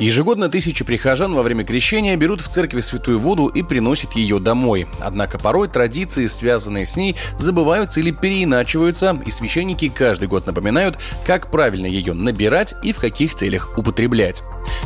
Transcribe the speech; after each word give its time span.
Ежегодно 0.00 0.48
тысячи 0.48 0.84
прихожан 0.84 1.34
во 1.34 1.42
время 1.42 1.64
крещения 1.64 2.14
берут 2.14 2.40
в 2.40 2.48
церкви 2.48 2.78
святую 2.78 3.18
воду 3.18 3.48
и 3.48 3.64
приносят 3.64 4.12
ее 4.12 4.38
домой. 4.38 4.86
Однако 5.00 5.40
порой 5.40 5.66
традиции, 5.66 6.28
связанные 6.28 6.86
с 6.86 6.96
ней, 6.96 7.16
забываются 7.36 7.98
или 7.98 8.12
переиначиваются, 8.12 9.20
и 9.26 9.30
священники 9.32 9.88
каждый 9.88 10.28
год 10.28 10.46
напоминают, 10.46 10.98
как 11.26 11.50
правильно 11.50 11.86
ее 11.86 12.12
набирать 12.12 12.76
и 12.84 12.92
в 12.92 12.98
каких 12.98 13.34
целях 13.34 13.76
употреблять. 13.76 14.44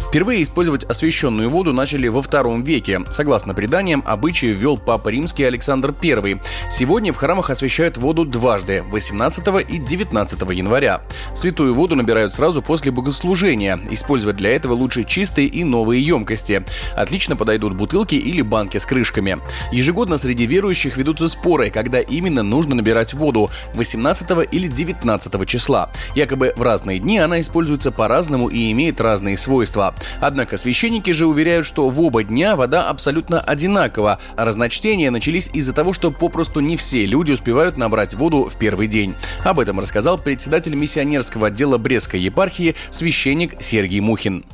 Впервые 0.09 0.43
использовать 0.43 0.85
освященную 0.85 1.51
воду 1.51 1.75
начали 1.75 2.09
во 2.09 2.23
втором 2.23 2.63
веке. 2.63 3.01
Согласно 3.11 3.53
преданиям, 3.53 4.03
обычай 4.07 4.49
ввел 4.49 4.79
Папа 4.79 5.11
Римский 5.11 5.45
Александр 5.45 5.95
I. 6.03 6.41
Сегодня 6.71 7.13
в 7.13 7.17
храмах 7.17 7.51
освящают 7.51 7.99
воду 7.99 8.25
дважды– 8.25 8.83
18 8.91 9.44
и 9.69 9.79
19 9.79 10.41
января. 10.50 11.03
Святую 11.35 11.75
воду 11.75 11.97
набирают 11.97 12.35
сразу 12.35 12.63
после 12.63 12.93
богослужения. 12.93 13.79
Использовать 13.91 14.36
для 14.36 14.55
этого 14.55 14.72
лучше 14.72 15.02
лучше 15.03 15.05
чистые 15.05 15.49
и 15.49 15.65
новые 15.65 16.05
емкости. 16.05 16.65
Отлично 16.97 17.37
подойдут 17.37 17.75
бутылки 17.75 18.15
или 18.15 18.43
банки 18.43 18.79
с 18.79 18.87
крышками. 18.87 19.39
Ежегодно 19.73 20.19
среди 20.19 20.47
верующих 20.47 20.97
ведутся 20.97 21.29
споры, 21.29 21.71
когда 21.71 22.01
именно 22.01 22.43
нужно 22.43 22.75
набирать 22.75 23.15
воду– 23.15 23.51
18 23.75 24.49
или 24.53 24.69
19 24.69 25.47
числа. 25.47 25.91
Якобы 26.15 26.53
в 26.57 26.63
разные 26.63 26.99
дни 26.99 27.19
она 27.19 27.41
используется 27.41 27.91
по-разному 27.91 28.49
и 28.49 28.71
имеет 28.73 29.01
разные 29.01 29.37
свойства. 29.37 29.95
Однако 30.21 30.57
священники 30.57 31.11
же 31.11 31.27
уверяют, 31.27 31.67
что 31.67 31.89
в 31.89 32.00
оба 32.00 32.25
дня 32.25 32.56
вода 32.56 32.89
абсолютно 32.89 33.41
одинакова, 33.41 34.19
а 34.37 34.45
разночтения 34.45 35.11
начались 35.11 35.50
из-за 35.53 35.73
того, 35.73 35.92
что 35.92 36.11
попросту 36.11 36.61
не 36.61 36.77
все 36.77 37.06
люди 37.06 37.33
успевают 37.33 37.77
набрать 37.77 38.14
воду 38.14 38.45
в 38.45 38.56
первый 38.59 38.87
день. 38.87 39.14
Об 39.45 39.59
этом 39.59 39.81
рассказал 39.81 40.19
председатель 40.19 40.75
миссионерского 40.75 41.48
отдела 41.48 41.78
Брестской 41.78 42.20
епархии 42.20 42.75
священник 42.91 43.62
Сергей 43.62 44.00
Мухин. 44.00 44.44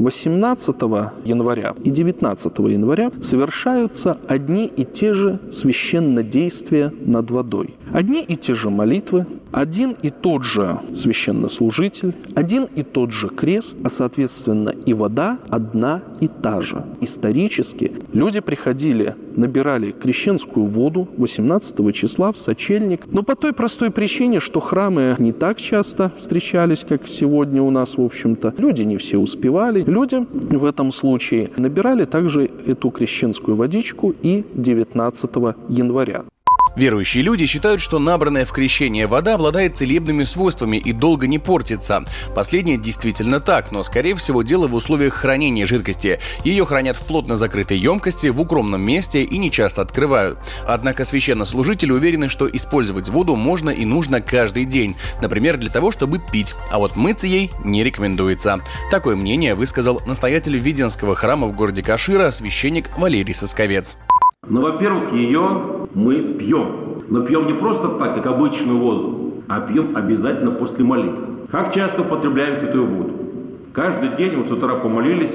18 0.00 0.76
января 1.24 1.74
и 1.84 1.90
19 1.90 2.58
января 2.58 3.10
совершаются 3.20 4.16
одни 4.26 4.64
и 4.64 4.84
те 4.84 5.12
же 5.12 5.38
священнодействия 5.52 6.90
над 7.00 7.30
водой. 7.30 7.74
Одни 7.92 8.22
и 8.22 8.36
те 8.36 8.54
же 8.54 8.70
молитвы, 8.70 9.26
один 9.52 9.96
и 10.02 10.10
тот 10.10 10.44
же 10.44 10.78
священнослужитель, 10.94 12.14
один 12.34 12.68
и 12.74 12.82
тот 12.82 13.10
же 13.10 13.28
крест, 13.28 13.76
а 13.82 13.90
соответственно 13.90 14.70
и 14.70 14.94
вода 14.94 15.38
одна 15.48 16.02
и 16.20 16.28
та 16.28 16.60
же. 16.60 16.84
Исторически 17.00 17.92
люди 18.12 18.40
приходили, 18.40 19.16
набирали 19.34 19.90
крещенскую 19.90 20.66
воду 20.66 21.08
18 21.16 21.94
числа 21.94 22.32
в 22.32 22.38
сочельник, 22.38 23.06
но 23.10 23.22
по 23.22 23.34
той 23.34 23.52
простой 23.52 23.90
причине, 23.90 24.40
что 24.40 24.60
храмы 24.60 25.16
не 25.18 25.32
так 25.32 25.58
часто 25.58 26.12
встречались, 26.18 26.84
как 26.88 27.08
сегодня 27.08 27.62
у 27.62 27.70
нас, 27.70 27.96
в 27.96 28.02
общем-то. 28.02 28.54
Люди 28.58 28.82
не 28.82 28.96
все 28.98 29.18
успевали. 29.18 29.82
Люди 29.82 30.26
в 30.32 30.64
этом 30.64 30.92
случае 30.92 31.50
набирали 31.56 32.04
также 32.04 32.50
эту 32.66 32.90
крещенскую 32.90 33.56
водичку 33.56 34.14
и 34.22 34.44
19 34.54 35.30
января. 35.68 36.24
Верующие 36.76 37.22
люди 37.22 37.46
считают, 37.46 37.80
что 37.80 37.98
набранная 37.98 38.44
в 38.44 38.52
крещение 38.52 39.06
вода 39.06 39.34
обладает 39.34 39.76
целебными 39.76 40.24
свойствами 40.24 40.76
и 40.76 40.92
долго 40.92 41.26
не 41.26 41.38
портится. 41.38 42.04
Последнее 42.34 42.76
действительно 42.76 43.40
так, 43.40 43.72
но 43.72 43.82
скорее 43.82 44.14
всего 44.14 44.42
дело 44.42 44.68
в 44.68 44.74
условиях 44.74 45.14
хранения 45.14 45.66
жидкости. 45.66 46.20
Ее 46.44 46.64
хранят 46.64 46.96
в 46.96 47.06
плотно 47.06 47.36
закрытой 47.36 47.78
емкости, 47.78 48.28
в 48.28 48.40
укромном 48.40 48.80
месте 48.80 49.22
и 49.22 49.38
не 49.38 49.50
часто 49.50 49.82
открывают. 49.82 50.38
Однако 50.66 51.04
священнослужители 51.04 51.92
уверены, 51.92 52.28
что 52.28 52.48
использовать 52.48 53.08
воду 53.08 53.36
можно 53.36 53.70
и 53.70 53.84
нужно 53.84 54.20
каждый 54.20 54.64
день, 54.64 54.94
например, 55.20 55.56
для 55.56 55.70
того, 55.70 55.90
чтобы 55.90 56.20
пить, 56.20 56.54
а 56.70 56.78
вот 56.78 56.96
мыться 56.96 57.26
ей 57.26 57.50
не 57.64 57.82
рекомендуется. 57.82 58.60
Такое 58.90 59.16
мнение 59.16 59.54
высказал 59.54 60.00
настоятель 60.06 60.56
Виденского 60.56 61.16
храма 61.16 61.48
в 61.48 61.56
городе 61.56 61.82
Кашира 61.82 62.30
священник 62.30 62.96
Валерий 62.96 63.34
Сосковец. 63.34 63.96
Но, 64.48 64.62
во-первых, 64.62 65.12
ее 65.12 65.79
мы 65.94 66.36
пьем. 66.38 66.66
Но 67.08 67.22
пьем 67.22 67.46
не 67.46 67.54
просто 67.54 67.88
так, 67.88 68.14
как 68.14 68.26
обычную 68.26 68.78
воду, 68.78 69.34
а 69.48 69.60
пьем 69.60 69.96
обязательно 69.96 70.52
после 70.52 70.84
молитвы. 70.84 71.24
Как 71.50 71.74
часто 71.74 72.02
употребляем 72.02 72.56
святую 72.56 72.86
воду? 72.86 73.10
Каждый 73.72 74.16
день, 74.16 74.36
вот 74.36 74.48
с 74.48 74.52
утра 74.52 74.76
помолились, 74.76 75.34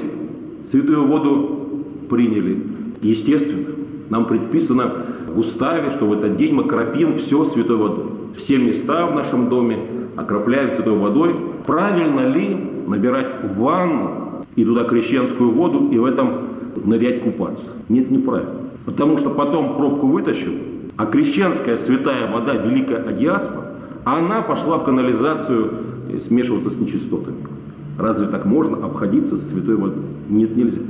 святую 0.70 1.06
воду 1.06 1.84
приняли. 2.08 2.62
Естественно, 3.02 3.66
нам 4.08 4.26
предписано 4.26 4.92
в 5.28 5.38
уставе, 5.38 5.90
что 5.90 6.06
в 6.06 6.12
этот 6.12 6.36
день 6.36 6.54
мы 6.54 6.64
кропим 6.64 7.16
все 7.16 7.44
святой 7.44 7.76
водой. 7.76 8.06
Все 8.36 8.56
места 8.56 9.06
в 9.06 9.14
нашем 9.14 9.48
доме 9.48 9.78
окропляем 10.16 10.72
святой 10.72 10.96
водой. 10.96 11.36
Правильно 11.66 12.28
ли 12.28 12.56
набирать 12.86 13.34
ванну 13.56 14.44
и 14.54 14.64
туда 14.64 14.84
крещенскую 14.84 15.50
воду 15.50 15.90
и 15.90 15.98
в 15.98 16.04
этом 16.04 16.55
нырять 16.84 17.22
купаться? 17.22 17.64
Нет, 17.88 18.10
неправильно. 18.10 18.60
Потому 18.84 19.18
что 19.18 19.30
потом 19.30 19.76
пробку 19.76 20.06
вытащил, 20.08 20.52
а 20.96 21.06
крещенская 21.06 21.76
святая 21.76 22.30
вода, 22.30 22.54
великая 22.54 23.02
Адиаспа, 23.02 23.64
она 24.04 24.42
пошла 24.42 24.78
в 24.78 24.84
канализацию 24.84 25.72
смешиваться 26.26 26.70
с 26.70 26.76
нечистотами. 26.76 27.38
Разве 27.98 28.26
так 28.26 28.44
можно 28.44 28.84
обходиться 28.84 29.36
со 29.36 29.48
святой 29.48 29.76
водой? 29.76 30.04
Нет, 30.28 30.56
нельзя. 30.56 30.80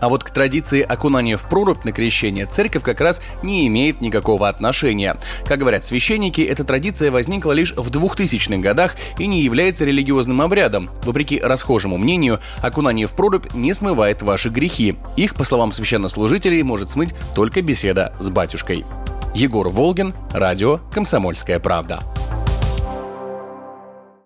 А 0.00 0.08
вот 0.08 0.24
к 0.24 0.30
традиции 0.30 0.80
окунания 0.82 1.36
в 1.36 1.48
прорубь 1.48 1.84
на 1.84 1.92
крещение 1.92 2.46
церковь 2.46 2.82
как 2.82 3.00
раз 3.00 3.20
не 3.42 3.66
имеет 3.66 4.00
никакого 4.00 4.48
отношения. 4.48 5.16
Как 5.46 5.58
говорят 5.58 5.84
священники, 5.84 6.40
эта 6.40 6.64
традиция 6.64 7.10
возникла 7.10 7.52
лишь 7.52 7.72
в 7.74 7.90
2000-х 7.90 8.60
годах 8.60 8.96
и 9.18 9.26
не 9.26 9.42
является 9.42 9.84
религиозным 9.84 10.40
обрядом. 10.40 10.90
Вопреки 11.04 11.40
расхожему 11.40 11.96
мнению, 11.96 12.40
окунание 12.62 13.06
в 13.06 13.12
прорубь 13.12 13.52
не 13.54 13.72
смывает 13.72 14.22
ваши 14.22 14.48
грехи. 14.48 14.96
Их, 15.16 15.34
по 15.34 15.44
словам 15.44 15.72
священнослужителей, 15.72 16.62
может 16.62 16.90
смыть 16.90 17.14
только 17.34 17.62
беседа 17.62 18.12
с 18.20 18.28
батюшкой. 18.28 18.84
Егор 19.34 19.68
Волгин, 19.68 20.14
радио 20.32 20.80
«Комсомольская 20.92 21.58
правда». 21.58 22.00